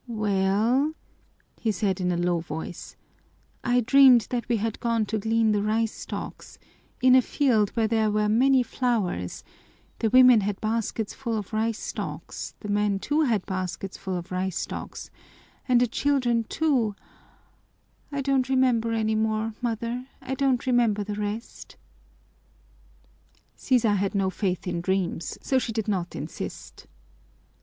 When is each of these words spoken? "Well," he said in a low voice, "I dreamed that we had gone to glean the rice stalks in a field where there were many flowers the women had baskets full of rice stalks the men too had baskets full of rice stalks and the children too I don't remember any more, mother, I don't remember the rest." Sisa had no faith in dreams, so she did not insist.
"Well," 0.07 0.93
he 1.59 1.71
said 1.71 2.01
in 2.01 2.11
a 2.11 2.17
low 2.17 2.39
voice, 2.39 2.95
"I 3.63 3.81
dreamed 3.81 4.25
that 4.31 4.49
we 4.49 4.57
had 4.57 4.79
gone 4.79 5.05
to 5.05 5.19
glean 5.19 5.51
the 5.51 5.61
rice 5.61 5.91
stalks 5.91 6.57
in 7.03 7.13
a 7.13 7.21
field 7.21 7.69
where 7.75 7.87
there 7.87 8.09
were 8.09 8.27
many 8.27 8.63
flowers 8.63 9.43
the 9.99 10.09
women 10.09 10.41
had 10.41 10.59
baskets 10.59 11.13
full 11.13 11.37
of 11.37 11.53
rice 11.53 11.77
stalks 11.77 12.55
the 12.61 12.67
men 12.67 12.97
too 12.97 13.21
had 13.25 13.45
baskets 13.45 13.95
full 13.95 14.17
of 14.17 14.31
rice 14.31 14.57
stalks 14.57 15.11
and 15.67 15.79
the 15.81 15.87
children 15.87 16.45
too 16.45 16.95
I 18.11 18.21
don't 18.21 18.49
remember 18.49 18.93
any 18.93 19.13
more, 19.13 19.53
mother, 19.61 20.07
I 20.19 20.33
don't 20.33 20.65
remember 20.65 21.03
the 21.03 21.13
rest." 21.13 21.77
Sisa 23.55 23.93
had 23.93 24.15
no 24.15 24.31
faith 24.31 24.65
in 24.67 24.81
dreams, 24.81 25.37
so 25.43 25.59
she 25.59 25.71
did 25.71 25.87
not 25.87 26.15
insist. 26.15 26.87